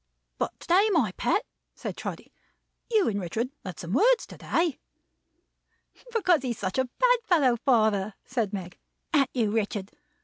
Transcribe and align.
"But 0.39 0.59
to 0.61 0.67
day, 0.67 0.89
my 0.89 1.11
pet," 1.11 1.45
said 1.75 1.95
Trotty. 1.95 2.33
"You 2.89 3.07
and 3.07 3.21
Richard 3.21 3.51
had 3.63 3.77
some 3.77 3.93
words 3.93 4.25
to 4.25 4.37
day." 4.39 4.79
"Because 6.11 6.41
he's 6.41 6.57
such 6.57 6.79
a 6.79 6.85
bad 6.99 7.19
fellow, 7.23 7.55
father," 7.55 8.15
said 8.25 8.51
Meg. 8.51 8.79
"An't 9.13 9.29
you, 9.31 9.51
Richard? 9.51 9.91